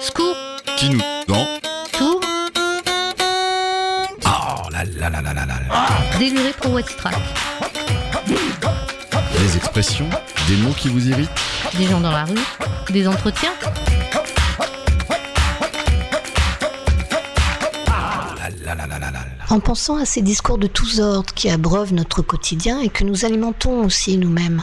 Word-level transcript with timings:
Scoop, 0.00 0.36
qui 0.76 0.90
nous 0.90 1.00
dans 1.26 1.46
tour, 1.96 2.20
Oh 4.26 4.68
là 4.70 4.84
là 4.84 5.08
là 5.08 5.22
là 5.22 5.32
là 5.32 5.46
là 5.46 5.46
là. 5.46 6.18
déluré 6.18 6.52
pour 6.60 6.74
What's 6.74 6.94
Track. 6.94 7.14
Des 9.38 9.56
expressions, 9.56 10.10
des 10.46 10.56
mots 10.58 10.74
qui 10.76 10.90
vous 10.90 11.08
irritent 11.08 11.30
Des 11.78 11.86
gens 11.86 12.00
dans 12.00 12.10
la 12.12 12.26
rue, 12.26 12.34
des 12.90 13.08
entretiens. 13.08 13.52
En 19.50 19.60
pensant 19.60 19.96
à 19.96 20.04
ces 20.06 20.22
discours 20.22 20.58
de 20.58 20.66
tous 20.66 21.00
ordres 21.00 21.32
qui 21.34 21.50
abreuvent 21.50 21.92
notre 21.92 22.22
quotidien 22.22 22.80
et 22.80 22.88
que 22.88 23.04
nous 23.04 23.24
alimentons 23.24 23.84
aussi 23.84 24.16
nous-mêmes, 24.16 24.62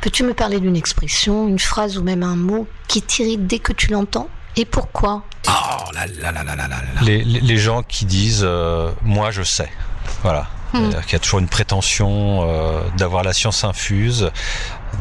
peux-tu 0.00 0.22
me 0.22 0.34
parler 0.34 0.60
d'une 0.60 0.76
expression, 0.76 1.48
une 1.48 1.58
phrase 1.58 1.98
ou 1.98 2.02
même 2.04 2.22
un 2.22 2.36
mot 2.36 2.66
qui 2.88 3.02
t'irrite 3.02 3.46
dès 3.46 3.58
que 3.58 3.72
tu 3.72 3.88
l'entends 3.90 4.28
Et 4.56 4.64
pourquoi? 4.64 5.24
Oh 5.48 5.50
là 5.94 6.06
là 6.06 6.30
là 6.32 6.44
là 6.44 6.54
là 6.56 6.68
là 6.68 6.68
là. 6.68 7.00
les, 7.02 7.24
les- 7.24 7.40
les 7.40 7.56
gens 7.56 7.82
qui 7.82 8.04
disent 8.04 8.42
euh, 8.44 8.90
moi 9.02 9.30
je 9.30 9.42
sais 9.42 9.70
voilà 10.22 10.48
Hmm. 10.72 10.90
Qu'il 11.02 11.14
y 11.14 11.16
a 11.16 11.18
toujours 11.18 11.40
une 11.40 11.48
prétention 11.48 12.46
euh, 12.48 12.80
d'avoir 12.96 13.24
la 13.24 13.32
science 13.32 13.64
infuse 13.64 14.30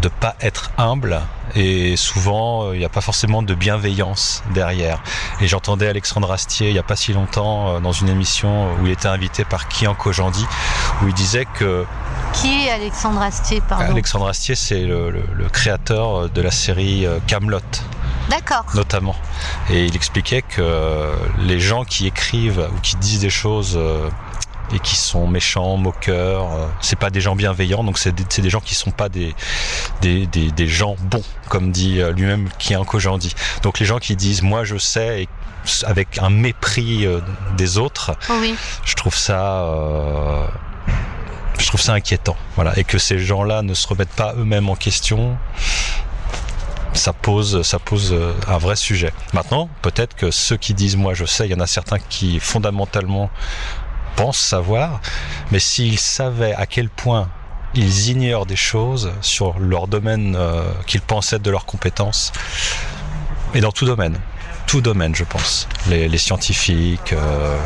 de 0.01 0.07
pas 0.09 0.35
être 0.41 0.71
humble 0.77 1.21
et 1.55 1.95
souvent 1.97 2.65
euh, 2.65 2.75
il 2.75 2.79
n'y 2.79 2.85
a 2.85 2.89
pas 2.89 3.01
forcément 3.01 3.41
de 3.41 3.53
bienveillance 3.55 4.43
derrière 4.53 5.01
et 5.41 5.47
j'entendais 5.47 5.87
Alexandre 5.87 6.31
Astier 6.31 6.67
il 6.69 6.73
n'y 6.73 6.79
a 6.79 6.83
pas 6.83 6.95
si 6.95 7.11
longtemps 7.11 7.69
euh, 7.75 7.79
dans 7.79 7.91
une 7.91 8.07
émission 8.09 8.67
où 8.75 8.85
il 8.85 8.91
était 8.91 9.07
invité 9.07 9.45
par 9.45 9.67
Kian 9.67 9.95
Kojandi 9.95 10.45
où 11.01 11.07
il 11.07 11.13
disait 11.13 11.45
que 11.45 11.85
Qui 12.33 12.67
est 12.67 12.71
Alexandre 12.71 13.21
Astier, 13.21 13.61
pardon 13.67 13.91
Alexandre 13.91 14.27
Astier 14.27 14.55
c'est 14.55 14.81
le, 14.85 15.09
le- 15.09 15.25
le 15.33 15.49
créateur 15.49 16.29
de 16.29 16.41
la 16.41 16.51
série 16.51 17.05
euh, 17.07 17.17
Camelot 17.27 17.59
D'accord. 18.29 18.65
notamment. 18.75 19.15
Et 19.71 19.85
il 19.85 19.95
expliquait 19.95 20.43
que 20.43 21.13
les 21.39 21.59
gens 21.59 21.83
qui 21.83 22.05
écrivent 22.05 22.69
ou 22.75 22.79
qui 22.81 22.95
disent 22.97 23.21
des 23.21 23.31
choses 23.31 23.73
euh, 23.75 24.07
et 24.73 24.79
qui 24.79 24.95
sont 24.95 25.27
méchants, 25.27 25.77
moqueurs, 25.77 26.53
euh, 26.53 26.67
c'est 26.81 26.97
pas 26.97 27.09
des 27.09 27.21
gens 27.21 27.35
bienveillants, 27.35 27.83
donc 27.83 27.97
c'est 27.97 28.11
des, 28.13 28.23
c'est 28.29 28.41
des 28.41 28.49
gens 28.49 28.59
qui 28.59 28.75
sont 28.75 28.91
pas 28.91 29.09
des, 29.09 29.33
des, 30.01 30.27
des, 30.27 30.51
des 30.51 30.67
gens 30.67 30.95
bons, 30.99 31.23
comme 31.49 31.71
dit 31.71 32.01
euh, 32.01 32.11
lui-même 32.11 32.49
Kian 32.59 32.83
Kojandi. 32.85 33.33
Donc 33.63 33.79
les 33.79 33.85
gens 33.85 33.97
qui 33.99 34.15
disent 34.15 34.41
moi 34.43 34.63
je 34.63 34.77
sais 34.77 35.23
et 35.23 35.29
avec 35.85 36.17
un 36.19 36.29
mépris 36.29 37.05
euh, 37.05 37.19
des 37.57 37.77
autres, 37.77 38.11
Oh 38.29 38.33
oui. 38.39 38.55
je 38.85 38.95
trouve 38.95 39.15
ça 39.15 39.63
euh, 39.63 40.45
je 41.57 41.67
trouve 41.67 41.81
ça 41.81 41.93
inquiétant 41.93 42.37
voilà 42.55 42.77
et 42.79 42.83
que 42.85 42.97
ces 42.97 43.19
gens-là 43.19 43.61
ne 43.61 43.73
se 43.73 43.85
remettent 43.87 44.09
pas 44.15 44.33
eux-mêmes 44.37 44.69
en 44.69 44.75
question 44.75 45.37
ça 46.93 47.11
pose 47.13 47.61
ça 47.63 47.77
pose 47.77 48.15
un 48.47 48.57
vrai 48.57 48.75
sujet 48.77 49.11
maintenant 49.33 49.69
peut-être 49.81 50.15
que 50.15 50.31
ceux 50.31 50.55
qui 50.57 50.73
disent 50.73 50.95
moi 50.95 51.13
je 51.13 51.25
sais 51.25 51.45
il 51.45 51.51
y 51.51 51.53
en 51.53 51.59
a 51.59 51.67
certains 51.67 51.99
qui 51.99 52.39
fondamentalement 52.39 53.29
pensent 54.19 54.37
savoir 54.37 54.99
mais 55.49 55.59
s'ils 55.59 55.97
savaient 55.97 56.53
à 56.53 56.65
quel 56.65 56.89
point 56.89 57.29
ils 57.73 58.09
ignorent 58.09 58.45
des 58.45 58.57
choses 58.57 59.13
sur 59.21 59.57
leur 59.59 59.87
domaine 59.87 60.35
euh, 60.37 60.63
qu'ils 60.87 60.99
être 61.31 61.41
de 61.41 61.49
leurs 61.49 61.65
compétences 61.65 62.33
et 63.53 63.61
dans 63.61 63.71
tout 63.71 63.85
domaine 63.85 64.19
tout 64.67 64.81
domaine 64.81 65.15
je 65.15 65.23
pense 65.23 65.69
les, 65.87 66.17
scientifiques 66.17 67.13
euh, 67.13 67.57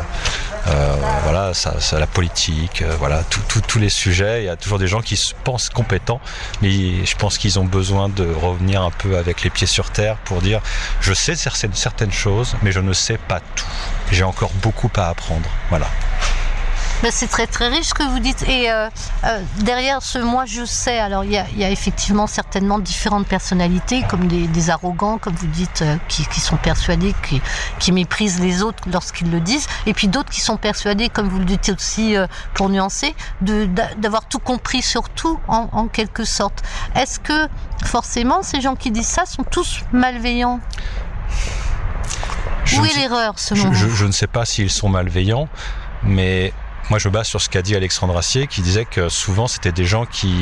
euh, 0.68 0.96
voilà, 1.24 1.52
ça, 1.52 1.78
ça, 1.80 1.98
la 1.98 2.06
politique, 2.06 2.82
voilà, 2.98 3.22
tous 3.68 3.78
les 3.78 3.90
sujets. 3.90 4.42
Il 4.42 4.46
y 4.46 4.48
a 4.48 4.56
toujours 4.56 4.78
des 4.78 4.86
gens 4.86 5.02
qui 5.02 5.14
se 5.14 5.34
pensent 5.44 5.68
compétents, 5.68 6.22
mais 6.62 7.04
je 7.04 7.16
pense 7.16 7.36
qu'ils 7.36 7.58
ont 7.58 7.66
besoin 7.66 8.08
de 8.08 8.24
revenir 8.24 8.80
un 8.80 8.90
peu 8.90 9.18
avec 9.18 9.42
les 9.42 9.50
pieds 9.50 9.66
sur 9.66 9.90
terre 9.90 10.16
pour 10.24 10.40
dire 10.40 10.62
je 11.02 11.12
sais 11.12 11.36
certaines, 11.36 11.74
certaines 11.74 12.12
choses, 12.12 12.56
mais 12.62 12.72
je 12.72 12.80
ne 12.80 12.94
sais 12.94 13.18
pas 13.18 13.40
tout. 13.40 13.66
J'ai 14.10 14.24
encore 14.24 14.52
beaucoup 14.62 14.90
à 14.96 15.08
apprendre. 15.08 15.50
Voilà. 15.68 15.86
C'est 17.10 17.28
très 17.28 17.46
très 17.46 17.68
riche 17.68 17.88
ce 17.88 17.94
que 17.94 18.02
vous 18.02 18.18
dites. 18.18 18.42
Et 18.48 18.70
euh, 18.70 18.88
euh, 19.24 19.40
derrière 19.58 20.02
ce 20.02 20.18
moi 20.18 20.44
je 20.46 20.64
sais, 20.64 20.98
alors 20.98 21.24
il 21.24 21.32
y 21.32 21.38
a, 21.38 21.44
il 21.52 21.58
y 21.58 21.64
a 21.64 21.70
effectivement 21.70 22.26
certainement 22.26 22.78
différentes 22.78 23.26
personnalités, 23.26 24.02
comme 24.08 24.26
des, 24.26 24.46
des 24.46 24.70
arrogants, 24.70 25.18
comme 25.18 25.34
vous 25.34 25.46
dites, 25.46 25.82
euh, 25.82 25.96
qui, 26.08 26.26
qui 26.26 26.40
sont 26.40 26.56
persuadés, 26.56 27.14
qui, 27.26 27.40
qui 27.78 27.92
méprisent 27.92 28.40
les 28.40 28.62
autres 28.62 28.82
lorsqu'ils 28.90 29.30
le 29.30 29.40
disent, 29.40 29.66
et 29.86 29.92
puis 29.94 30.08
d'autres 30.08 30.30
qui 30.30 30.40
sont 30.40 30.56
persuadés, 30.56 31.08
comme 31.08 31.28
vous 31.28 31.38
le 31.38 31.44
dites 31.44 31.70
aussi 31.76 32.16
pour 32.54 32.68
nuancer, 32.70 33.14
d'avoir 33.40 34.24
tout 34.26 34.38
compris 34.38 34.82
sur 34.82 35.08
tout 35.10 35.38
en, 35.48 35.68
en 35.72 35.86
quelque 35.88 36.24
sorte. 36.24 36.62
Est-ce 36.96 37.20
que 37.20 37.48
forcément 37.84 38.42
ces 38.42 38.60
gens 38.60 38.76
qui 38.76 38.90
disent 38.90 39.06
ça 39.06 39.26
sont 39.26 39.44
tous 39.44 39.80
malveillants? 39.92 40.60
Je 42.64 42.80
Où 42.80 42.84
est 42.84 42.96
l'erreur 42.96 43.38
selon 43.38 43.72
je, 43.72 43.78
je- 43.78 43.86
vous? 43.86 43.94
je 43.96 44.04
ne 44.06 44.12
sais 44.12 44.26
pas 44.26 44.44
s'ils 44.44 44.70
sont 44.70 44.88
malveillants, 44.88 45.48
mais 46.02 46.52
moi 46.90 46.98
je 46.98 47.08
base 47.08 47.26
sur 47.26 47.40
ce 47.40 47.48
qu'a 47.48 47.62
dit 47.62 47.74
Alexandre 47.74 48.16
Assier, 48.16 48.46
qui 48.46 48.62
disait 48.62 48.84
que 48.84 49.08
souvent 49.08 49.46
c'était 49.46 49.72
des 49.72 49.84
gens 49.84 50.06
qui, 50.06 50.34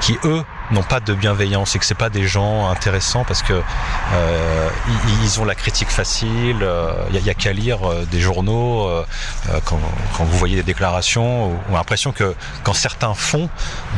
qui 0.00 0.18
eux, 0.24 0.42
n'ont 0.70 0.82
pas 0.82 1.00
de 1.00 1.14
bienveillance 1.14 1.76
et 1.76 1.78
que 1.78 1.84
c'est 1.84 1.94
pas 1.94 2.10
des 2.10 2.26
gens 2.26 2.68
intéressants 2.68 3.24
parce 3.24 3.42
que 3.42 3.52
euh, 3.52 4.68
ils, 4.88 5.24
ils 5.24 5.40
ont 5.40 5.44
la 5.44 5.54
critique 5.54 5.88
facile. 5.88 6.66
Il 7.12 7.24
y, 7.24 7.30
a 7.30 7.34
qu'à 7.34 7.52
lire 7.52 7.88
euh, 7.88 8.04
des 8.10 8.20
journaux 8.20 8.86
euh, 8.88 9.06
euh, 9.50 9.60
quand, 9.64 9.78
quand 10.16 10.24
vous 10.24 10.38
voyez 10.38 10.56
des 10.56 10.62
déclarations, 10.62 11.58
on 11.68 11.74
a 11.74 11.78
l'impression 11.78 12.12
que 12.12 12.34
quand 12.64 12.74
certains 12.74 13.14
font, 13.14 13.48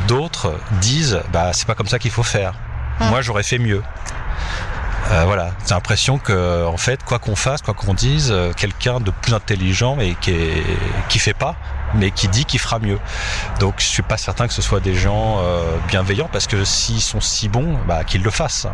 d'autres 0.07 0.55
disent, 0.81 1.21
bah 1.33 1.53
c'est 1.53 1.67
pas 1.67 1.75
comme 1.75 1.89
ça 1.89 1.99
qu'il 1.99 2.11
faut 2.11 2.23
faire. 2.23 2.55
Hum. 3.01 3.09
Moi 3.09 3.23
j'aurais 3.23 3.43
fait 3.43 3.59
mieux. 3.59 3.83
Euh, 5.11 5.25
voilà, 5.25 5.53
j'ai 5.67 5.75
l'impression 5.75 6.19
que 6.19 6.67
en 6.67 6.77
fait, 6.77 7.03
quoi 7.03 7.19
qu'on 7.19 7.37
fasse, 7.37 7.63
quoi 7.63 7.73
qu'on 7.73 7.95
dise, 7.95 8.31
euh, 8.31 8.53
quelqu'un 8.53 9.01
de 9.01 9.11
plus 9.11 9.33
intelligent 9.33 9.99
et 10.01 10.15
qui 10.21 10.33
est, 10.33 10.63
qui 11.09 11.19
fait 11.19 11.33
pas, 11.33 11.57
mais 11.95 12.11
qui 12.11 12.29
dit 12.29 12.45
qu'il 12.45 12.61
fera 12.61 12.79
mieux. 12.79 12.99
Donc, 13.59 13.77
je 13.79 13.87
suis 13.87 14.03
pas 14.03 14.19
certain 14.19 14.47
que 14.47 14.53
ce 14.53 14.61
soit 14.61 14.81
des 14.81 14.95
gens 14.95 15.39
euh, 15.39 15.63
bienveillants 15.89 16.29
parce 16.31 16.47
que 16.47 16.63
s'ils 16.65 17.01
sont 17.01 17.23
si 17.23 17.49
bons, 17.49 17.79
bah, 17.87 18.05
qu'ils 18.05 18.23
le 18.23 18.31
fassent. 18.31 18.67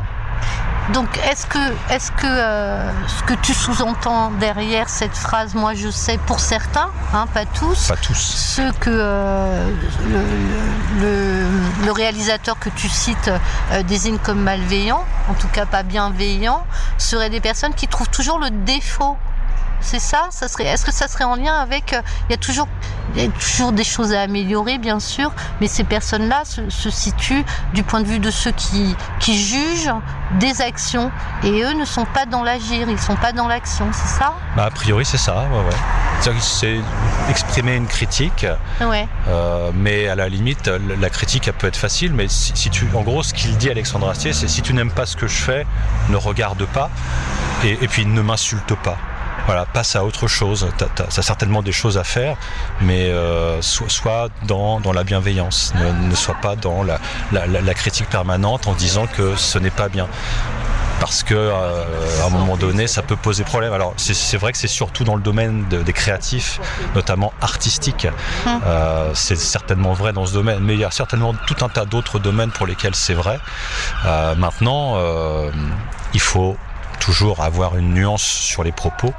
Donc, 0.93 1.09
est-ce 1.31 1.47
que, 1.47 1.59
est-ce 1.91 2.11
que 2.13 2.27
euh, 2.27 2.91
ce 3.09 3.23
que 3.23 3.33
tu 3.41 3.55
sous-entends 3.55 4.31
derrière 4.33 4.91
cette 4.91 5.17
phrase, 5.17 5.55
moi 5.55 5.73
je 5.75 5.89
sais, 5.89 6.19
pour 6.27 6.41
certains, 6.41 6.91
hein, 7.15 7.27
pas 7.33 7.47
tous, 7.47 7.89
Pas 7.89 7.97
tous. 7.97 8.13
ceux 8.15 8.71
que 8.81 8.91
euh, 8.91 9.71
le, 10.07 11.01
le- 11.01 11.87
le 11.87 11.93
réalisateur 11.93 12.59
que 12.59 12.69
tu 12.69 12.89
cites 12.91 13.31
euh, 13.73 13.83
désigne 13.83 14.19
comme 14.19 14.41
malveillant, 14.43 15.05
en 15.31 15.35
tout 15.35 15.49
cas 15.49 15.65
pas 15.65 15.83
bienveillant, 15.85 16.67
seraient 16.99 17.31
des 17.31 17.41
personnes 17.41 17.73
qui 17.75 17.89
trouvent 17.89 18.11
toujours 18.11 18.39
le 18.39 18.51
défaut. 18.51 19.17
C'est 19.81 19.99
ça, 20.01 20.29
ça 20.31 20.49
serait. 20.49 20.65
Est-ce 20.65 20.85
que 20.85 20.93
ça 20.93 21.09
serait 21.09 21.25
en 21.25 21.37
lien 21.37 21.55
avec 21.61 21.93
euh, 21.95 22.01
Il 22.29 22.33
y 22.33 22.35
a 22.35 22.39
toujours, 22.39 22.69
il 23.17 23.23
y 23.23 23.27
a 23.27 23.31
toujours 23.31 23.73
des 23.73 23.85
choses 23.85 24.13
à 24.13 24.23
améliorer, 24.23 24.79
bien 24.79 25.01
sûr, 25.01 25.33
mais 25.61 25.67
ces 25.69 25.85
personnes-là 25.85 26.43
se, 26.45 26.69
se 26.71 26.91
situent 26.91 27.45
du 27.73 27.83
point 27.83 28.01
de 28.01 28.07
vue 28.07 28.19
de 28.19 28.31
ceux 28.31 28.53
qui 28.53 28.95
qui 29.21 29.39
jugent 29.39 29.93
des 30.41 30.61
actions 30.61 31.11
et 31.45 31.63
eux 31.63 31.73
ne 31.75 31.85
sont 31.85 32.05
pas 32.07 32.27
dans 32.27 32.43
l'agir, 32.43 32.89
ils 32.89 32.99
sont 32.99 33.17
pas 33.17 33.33
dans 33.33 33.47
l'action, 33.49 33.87
c'est 33.93 34.19
ça? 34.19 34.35
Bah, 34.57 34.65
a 34.65 34.71
priori, 34.71 35.05
c'est 35.05 35.19
ça. 35.19 35.35
Ouais, 35.51 35.59
ouais. 35.59 35.77
C'est-à-dire 36.21 36.43
C'est 36.43 36.77
exprimer 37.29 37.75
une 37.77 37.87
critique, 37.87 38.47
Ouais. 38.81 39.07
euh, 39.29 39.71
mais 39.75 40.09
à 40.09 40.15
la 40.15 40.29
limite, 40.29 40.67
la 40.69 40.79
la 41.05 41.11
critique, 41.11 41.47
elle 41.49 41.55
peut 41.55 41.67
être 41.67 41.77
facile. 41.77 42.13
Mais 42.15 42.29
si, 42.29 42.53
si 42.55 42.71
tu, 42.71 42.87
en 42.95 43.03
gros, 43.03 43.23
ce 43.23 43.35
qu'il 43.35 43.57
dit 43.59 43.71
Alexandre 43.71 44.09
Astier, 44.09 44.33
c'est 44.33 44.49
si 44.49 44.63
tu 44.63 44.73
n'aimes 44.75 44.91
pas 44.91 45.07
ce 45.07 45.17
que 45.17 45.27
je 45.27 45.37
fais, 45.43 45.67
ne 46.09 46.17
regarde 46.17 46.65
pas, 46.67 46.89
et, 47.65 47.73
et 47.83 47.89
puis 47.89 48.07
ne 48.07 48.23
m'insulte 48.23 48.75
pas. 48.77 48.97
Voilà, 49.47 49.67
passe 49.67 49.95
à 49.97 50.05
autre 50.05 50.27
chose. 50.27 50.67
T'as 50.79 51.11
certainement 51.23 51.63
des 51.63 51.73
choses 51.73 51.99
à 51.99 52.05
faire, 52.05 52.37
mais 52.81 53.11
euh, 53.11 53.61
sois, 53.63 53.89
sois 53.89 54.29
dans, 54.47 54.81
dans 54.81 54.93
la 54.93 55.05
bienveillance. 55.05 55.73
Ne, 55.77 56.09
ne 56.09 56.15
sois 56.15 56.37
pas 56.41 56.57
dans 56.57 56.83
la, 56.83 56.99
la, 57.33 57.47
la- 57.47 57.75
critique 57.75 58.09
permanente 58.09 58.67
en 58.67 58.73
disant 58.73 59.07
que 59.07 59.37
ce 59.37 59.59
n'est 59.59 59.71
pas 59.71 59.89
bien. 59.89 60.07
Parce 61.01 61.23
que 61.25 61.35
euh, 61.35 62.23
à 62.23 62.27
un 62.27 62.31
moment 62.31 62.57
donné, 62.57 62.87
ça 62.87 63.03
peut 63.03 63.17
poser 63.17 63.45
problème. 63.45 63.73
Alors 63.75 63.93
c'est, 63.99 64.15
c'est 64.15 64.37
vrai 64.39 64.53
que 64.53 64.59
c'est 64.59 64.69
surtout 64.69 65.05
dans 65.05 65.17
le 65.17 65.21
domaine 65.23 65.67
de- 65.69 65.83
des 65.83 65.93
créatifs, 65.93 66.61
notamment 66.95 67.33
artistiques. 67.43 68.07
Hum. 68.47 68.61
Euh, 68.65 69.11
c'est 69.13 69.37
certainement 69.37 69.93
vrai 69.93 70.13
dans 70.13 70.25
ce 70.25 70.33
domaine, 70.33 70.61
mais 70.63 70.75
il 70.75 70.81
y 70.81 70.85
a 70.85 70.91
certainement 70.91 71.35
tout 71.47 71.57
un 71.63 71.69
tas 71.69 71.85
d'autres 71.85 72.19
domaines 72.19 72.51
pour 72.53 72.67
lesquels 72.67 72.95
c'est 72.95 73.13
vrai. 73.15 73.39
Euh, 74.07 74.35
maintenant, 74.37 74.95
euh, 74.97 75.51
il 76.15 76.21
faut 76.21 76.57
toujours 77.05 77.43
avoir 77.43 77.77
une 77.77 77.93
nuance 77.93 78.23
sur 78.23 78.65
les 78.65 78.73
propos. 78.73 79.13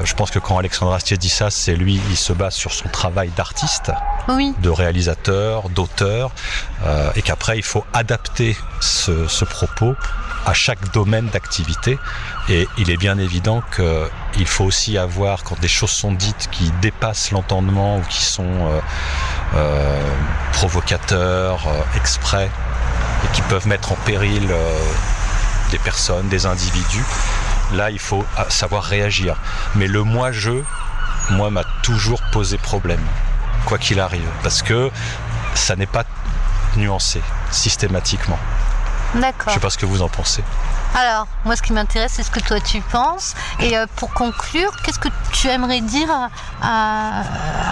Euh, 0.00 0.04
je 0.04 0.12
pense 0.14 0.32
que 0.32 0.40
quand 0.40 0.58
Alexandre 0.58 0.92
Astier 0.92 1.16
dit 1.16 1.28
ça, 1.28 1.50
c'est 1.50 1.76
lui, 1.76 2.00
il 2.10 2.16
se 2.16 2.32
base 2.32 2.54
sur 2.54 2.72
son 2.72 2.88
travail 2.88 3.30
d'artiste, 3.36 3.92
Oui. 4.26 4.54
de 4.60 4.68
réalisateur, 4.70 5.68
d'auteur, 5.68 6.32
euh, 6.84 7.10
et 7.14 7.22
qu'après 7.22 7.56
il 7.56 7.62
faut 7.62 7.84
adapter 7.92 8.56
ce, 8.80 9.28
ce 9.28 9.44
propos 9.44 9.94
à 10.46 10.52
chaque 10.52 10.92
domaine 10.92 11.28
d'activité. 11.28 11.96
Et 12.48 12.66
il 12.76 12.90
est 12.90 12.96
bien 12.96 13.18
évident 13.18 13.62
qu'il 13.76 14.46
faut 14.46 14.64
aussi 14.64 14.98
avoir, 14.98 15.44
quand 15.44 15.60
des 15.60 15.68
choses 15.68 15.90
sont 15.90 16.12
dites 16.12 16.48
qui 16.50 16.72
dépassent 16.82 17.30
l'entendement 17.30 17.98
ou 17.98 18.02
qui 18.08 18.24
sont 18.24 18.42
euh, 18.44 18.80
euh, 19.54 20.02
provocateurs, 20.54 21.60
exprès, 21.96 22.50
et 23.24 23.28
qui 23.34 23.42
peuvent 23.42 23.68
mettre 23.68 23.92
en 23.92 23.96
péril 24.06 24.48
des 25.70 25.78
personnes, 25.78 26.28
des 26.28 26.46
individus, 26.46 27.04
là, 27.72 27.90
il 27.90 27.98
faut 27.98 28.24
ah, 28.36 28.46
savoir 28.48 28.84
réagir. 28.84 29.36
Mais 29.74 29.86
le 29.86 30.02
moi-je, 30.02 30.62
moi, 31.30 31.50
m'a 31.50 31.64
toujours 31.82 32.20
posé 32.32 32.58
problème, 32.58 33.04
quoi 33.66 33.78
qu'il 33.78 34.00
arrive, 34.00 34.28
parce 34.42 34.62
que 34.62 34.90
ça 35.54 35.76
n'est 35.76 35.86
pas 35.86 36.04
nuancé 36.76 37.20
systématiquement. 37.50 38.38
Je 39.14 39.20
D'accord. 39.20 39.52
sais 39.54 39.60
pas 39.60 39.70
ce 39.70 39.78
que 39.78 39.86
vous 39.86 40.02
en 40.02 40.08
pensez. 40.08 40.44
Alors, 40.94 41.26
moi, 41.44 41.56
ce 41.56 41.62
qui 41.62 41.72
m'intéresse, 41.72 42.12
c'est 42.14 42.22
ce 42.22 42.30
que 42.30 42.40
toi 42.40 42.60
tu 42.60 42.80
penses. 42.80 43.34
Et 43.60 43.76
euh, 43.76 43.86
pour 43.96 44.12
conclure, 44.12 44.70
qu'est-ce 44.82 44.98
que 44.98 45.08
tu 45.32 45.48
aimerais 45.48 45.80
dire 45.80 46.08
à, 46.10 46.28
à- 46.62 47.22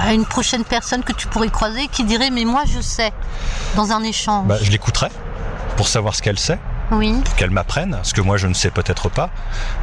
à 0.08 0.12
une 0.12 0.25
prochaine 0.26 0.64
personne 0.64 1.02
que 1.02 1.12
tu 1.12 1.26
pourrais 1.26 1.49
croiser 1.50 1.88
qui 1.88 2.04
dirait 2.04 2.31
Mais 2.31 2.44
moi, 2.44 2.62
je 2.66 2.81
sais, 2.81 3.12
dans 3.75 3.90
un 3.92 4.02
échange? 4.02 4.46
Bah, 4.46 4.56
je 4.62 4.70
l'écouterai 4.70 5.08
pour 5.76 5.88
savoir 5.88 6.14
ce 6.14 6.22
qu'elle 6.22 6.38
sait, 6.38 6.58
Oui, 6.93 7.21
pour 7.25 7.35
qu'elle 7.35 7.50
m'apprenne, 7.50 7.99
ce 8.03 8.15
que 8.15 8.21
moi 8.21 8.37
je 8.37 8.47
ne 8.47 8.55
sais 8.55 8.71
peut-être 8.71 9.09
pas. 9.09 9.31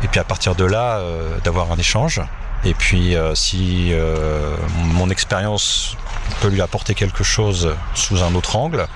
Et 0.04 0.08
puis 0.08 0.20
à 0.20 0.24
partir 0.24 0.56
de 0.56 0.64
là, 0.64 0.98
euh, 0.98 1.38
d'avoir 1.44 1.72
un 1.72 1.78
échange. 1.78 2.22
Et 2.66 2.74
puis 2.74 3.16
euh, 3.16 3.36
si 3.36 3.90
euh, 3.92 4.56
mon 4.76 5.10
expérience 5.10 5.98
peut 6.42 6.48
lui 6.48 6.62
apporter 6.62 6.96
quelque 6.96 7.24
chose 7.24 7.76
sous 7.94 8.24
un 8.24 8.34
autre 8.36 8.56
angle, 8.56 8.88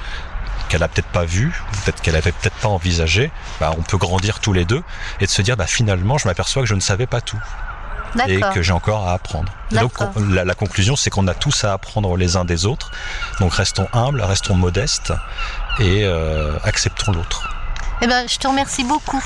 qu'elle 0.70 0.84
a 0.84 0.88
peut-être 0.88 1.08
pas 1.08 1.26
vu, 1.26 1.62
peut-être 1.84 2.02
qu'elle 2.02 2.16
avait 2.16 2.32
peut-être 2.32 2.56
pas 2.56 2.70
envisagé, 2.70 3.32
bah, 3.60 3.74
on 3.78 3.82
peut 3.82 3.98
grandir 3.98 4.40
tous 4.40 4.54
les 4.54 4.66
deux 4.66 4.84
et 5.20 5.26
de 5.26 5.32
se 5.32 5.42
dire 5.42 5.58
bah 5.58 5.68
finalement 5.68 6.18
je 6.18 6.28
m'aperçois 6.28 6.62
que 6.62 6.68
je 6.68 6.76
ne 6.76 6.80
savais 6.80 7.08
pas 7.08 7.22
tout 7.22 7.40
et 8.28 8.40
que 8.54 8.62
j'ai 8.62 8.72
encore 8.72 9.08
à 9.08 9.14
apprendre. 9.14 9.52
Donc 9.72 9.94
la, 10.30 10.46
la 10.46 10.56
conclusion 10.56 10.96
c'est 10.96 11.10
qu'on 11.10 11.28
a 11.28 11.34
tous 11.34 11.64
à 11.64 11.74
apprendre 11.74 12.16
les 12.18 12.36
uns 12.36 12.46
des 12.46 12.66
autres. 12.66 12.92
Donc 13.40 13.54
restons 13.54 13.88
humbles, 13.94 14.22
restons 14.22 14.56
modestes 14.56 15.14
et 15.80 16.04
euh, 16.04 16.58
acceptons 16.64 17.12
l'autre. 17.12 17.57
Eh 18.00 18.06
ben, 18.08 18.28
je 18.28 18.38
te 18.38 18.48
remercie 18.48 18.84
beaucoup. 18.84 19.24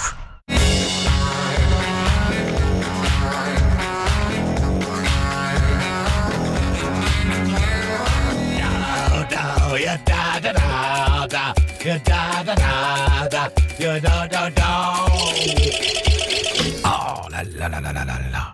Oh 16.83 17.27
là 17.29 17.43
là 17.43 17.67
là 17.67 17.79
là 17.81 17.91
là 17.91 18.03
là. 18.31 18.41